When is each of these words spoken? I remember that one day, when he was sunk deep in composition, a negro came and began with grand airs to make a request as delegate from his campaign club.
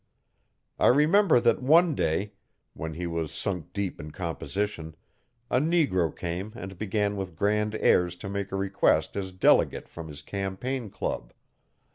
I 0.79 0.87
remember 0.87 1.39
that 1.39 1.61
one 1.61 1.93
day, 1.93 2.33
when 2.73 2.93
he 2.95 3.05
was 3.05 3.31
sunk 3.31 3.71
deep 3.71 3.99
in 3.99 4.09
composition, 4.09 4.95
a 5.47 5.59
negro 5.59 6.11
came 6.17 6.53
and 6.55 6.75
began 6.75 7.17
with 7.17 7.35
grand 7.35 7.75
airs 7.75 8.15
to 8.15 8.27
make 8.27 8.51
a 8.51 8.55
request 8.55 9.15
as 9.15 9.31
delegate 9.31 9.87
from 9.87 10.07
his 10.07 10.23
campaign 10.23 10.89
club. 10.89 11.33